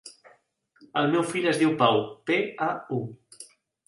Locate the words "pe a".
2.31-2.71